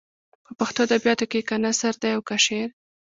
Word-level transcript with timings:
په 0.45 0.51
پښتو 0.59 0.79
ادبیاتو 0.85 1.25
کې 1.31 1.39
که 1.47 1.55
نثر 1.65 1.93
دی 2.01 2.11
او 2.15 2.21
که 2.27 2.35
شعر. 2.45 2.69